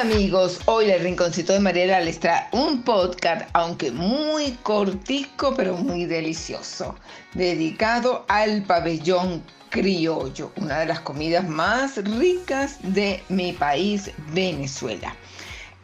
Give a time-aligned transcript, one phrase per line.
[0.00, 5.76] Hola amigos, hoy el Rinconcito de Mariela les trae un podcast, aunque muy cortico, pero
[5.76, 6.94] muy delicioso,
[7.34, 15.14] dedicado al pabellón criollo, una de las comidas más ricas de mi país, Venezuela.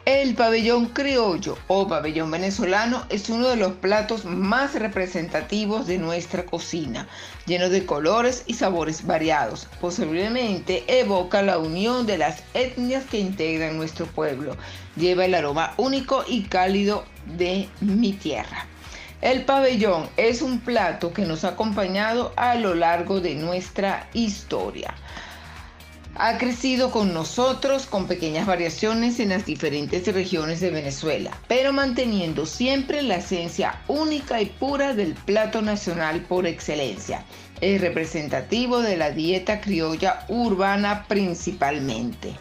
[0.07, 6.47] El pabellón criollo o pabellón venezolano es uno de los platos más representativos de nuestra
[6.47, 7.09] cocina,
[7.45, 9.67] lleno de colores y sabores variados.
[9.81, 14.57] Posiblemente evoca la unión de las etnias que integran nuestro pueblo.
[14.95, 17.05] Lleva el aroma único y cálido
[17.37, 18.65] de mi tierra.
[19.23, 24.95] El pabellón es un plato que nos ha acompañado a lo largo de nuestra historia
[26.19, 32.47] ha crecido con nosotros con pequeñas variaciones en las diferentes regiones de Venezuela, pero manteniendo
[32.47, 37.25] siempre la esencia única y pura del plato nacional por excelencia.
[37.61, 42.33] Es representativo de la dieta criolla urbana principalmente.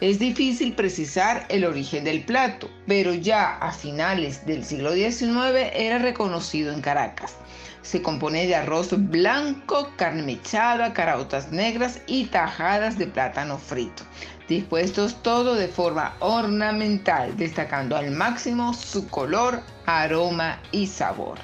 [0.00, 5.98] Es difícil precisar el origen del plato, pero ya a finales del siglo XIX era
[5.98, 7.36] reconocido en Caracas.
[7.82, 14.04] Se compone de arroz blanco, carne mechada, caraotas negras y tajadas de plátano frito,
[14.48, 21.38] dispuestos todo de forma ornamental, destacando al máximo su color, aroma y sabor.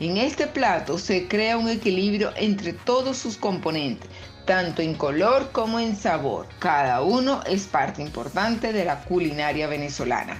[0.00, 4.10] En este plato se crea un equilibrio entre todos sus componentes,
[4.44, 6.46] tanto en color como en sabor.
[6.58, 10.36] Cada uno es parte importante de la culinaria venezolana.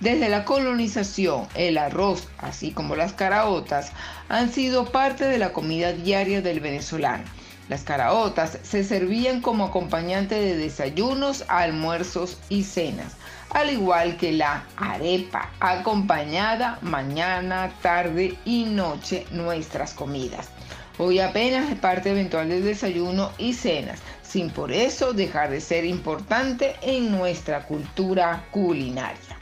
[0.00, 3.92] Desde la colonización, el arroz, así como las caraotas,
[4.28, 7.24] han sido parte de la comida diaria del venezolano.
[7.70, 13.14] Las caraotas se servían como acompañante de desayunos, almuerzos y cenas,
[13.50, 20.50] al igual que la arepa, acompañada mañana, tarde y noche nuestras comidas.
[20.98, 25.86] Hoy apenas es parte eventual del desayuno y cenas, sin por eso dejar de ser
[25.86, 29.35] importante en nuestra cultura culinaria.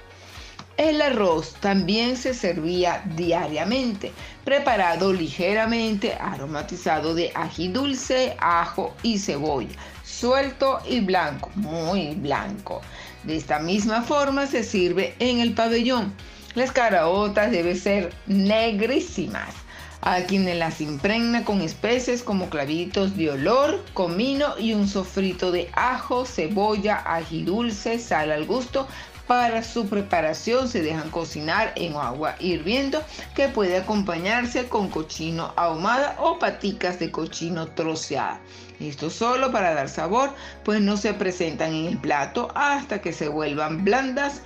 [0.85, 4.13] El arroz también se servía diariamente,
[4.45, 9.75] preparado ligeramente, aromatizado de ají dulce, ajo y cebolla,
[10.05, 12.83] suelto y blanco, muy blanco.
[13.23, 16.13] De esta misma forma se sirve en el pabellón.
[16.55, 19.55] Las caraotas deben ser negrísimas.
[20.03, 25.71] A quienes las impregna con especies como clavitos de olor, comino y un sofrito de
[25.73, 28.87] ajo, cebolla, ají dulce, sal al gusto
[29.27, 33.03] para su preparación se dejan cocinar en agua hirviendo
[33.35, 38.41] que puede acompañarse con cochino ahumada o paticas de cochino troceada.
[38.81, 40.31] Esto solo para dar sabor,
[40.65, 44.43] pues no se presentan en el plato hasta que se vuelvan blandas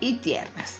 [0.00, 0.78] y tiernas.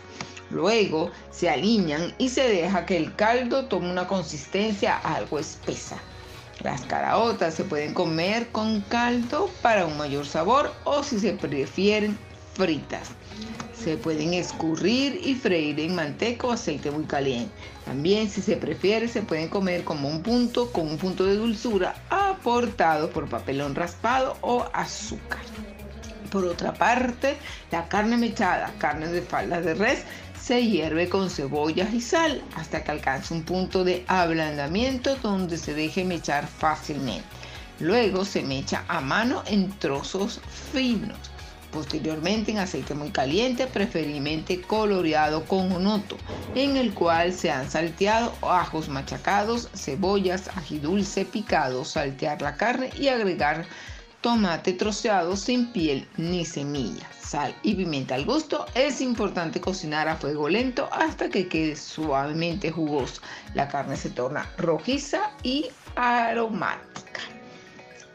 [0.51, 5.97] Luego se alinean y se deja que el caldo tome una consistencia algo espesa.
[6.62, 12.19] Las caraotas se pueden comer con caldo para un mayor sabor o si se prefieren
[12.55, 13.09] fritas.
[13.72, 17.53] Se pueden escurrir y freír en manteca o aceite muy caliente.
[17.84, 21.94] También, si se prefiere, se pueden comer como un punto con un punto de dulzura
[22.10, 25.41] aportado por papelón raspado o azúcar.
[26.31, 27.37] Por otra parte,
[27.71, 30.05] la carne mechada, carne de falda de res,
[30.41, 35.75] se hierve con cebollas y sal hasta que alcance un punto de ablandamiento donde se
[35.75, 37.25] deje mechar fácilmente.
[37.81, 40.41] Luego se mecha a mano en trozos
[40.72, 41.19] finos.
[41.72, 46.16] Posteriormente en aceite muy caliente, preferiblemente coloreado con onoto,
[46.54, 52.91] en el cual se han salteado ajos machacados, cebollas, ají dulce picado, saltear la carne
[52.98, 53.66] y agregar
[54.20, 58.66] tomate troceado sin piel ni semilla, sal y pimienta al gusto.
[58.75, 63.22] Es importante cocinar a fuego lento hasta que quede suavemente jugoso.
[63.54, 66.90] La carne se torna rojiza y aromática.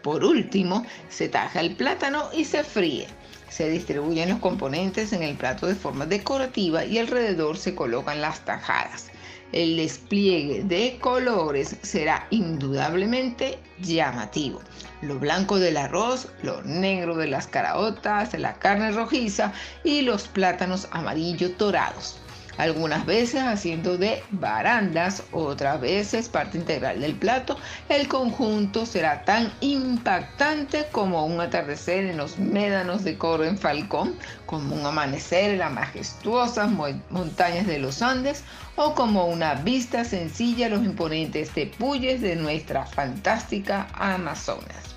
[0.05, 3.07] Por último, se taja el plátano y se fríe.
[3.49, 8.45] Se distribuyen los componentes en el plato de forma decorativa y alrededor se colocan las
[8.45, 9.07] tajadas.
[9.51, 14.61] El despliegue de colores será indudablemente llamativo.
[15.01, 19.53] Lo blanco del arroz, lo negro de las caraotas, la carne rojiza
[19.83, 22.19] y los plátanos amarillo dorados
[22.57, 27.57] algunas veces haciendo de barandas, otras veces parte integral del plato.
[27.90, 34.16] El conjunto será tan impactante como un atardecer en los médanos de Coro en Falcón,
[34.46, 36.69] como un amanecer en las majestuosas
[37.10, 38.44] montañas de los Andes
[38.75, 44.96] o como una vista sencilla a los imponentes tepuyes de nuestra fantástica Amazonas.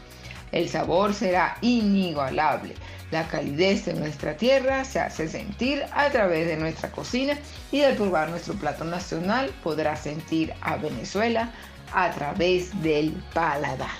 [0.50, 2.74] El sabor será inigualable
[3.10, 7.38] la calidez de nuestra tierra se hace sentir a través de nuestra cocina
[7.72, 11.52] y al probar nuestro plato nacional podrá sentir a Venezuela
[11.92, 13.96] a través del paladar,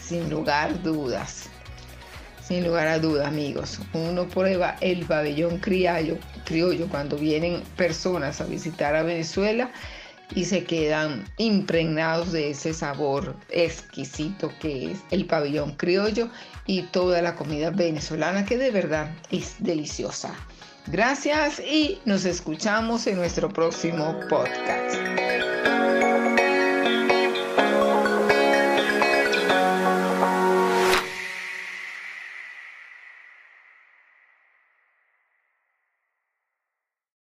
[0.00, 1.48] sin lugar dudas.
[2.46, 6.18] Sin lugar a dudas, amigos, uno prueba el pabellón criollo
[6.90, 9.70] cuando vienen personas a visitar a Venezuela
[10.34, 16.28] y se quedan impregnados de ese sabor exquisito que es el pabellón criollo
[16.66, 20.34] y toda la comida venezolana que de verdad es deliciosa.
[20.86, 25.13] Gracias y nos escuchamos en nuestro próximo podcast.